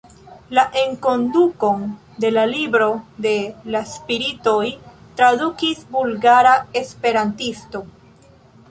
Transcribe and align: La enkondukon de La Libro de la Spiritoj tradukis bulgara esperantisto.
La 0.57 0.61
enkondukon 0.83 1.83
de 2.25 2.31
La 2.37 2.47
Libro 2.53 2.87
de 3.27 3.35
la 3.77 3.83
Spiritoj 3.93 4.65
tradukis 5.21 5.87
bulgara 5.95 6.57
esperantisto. 6.85 7.87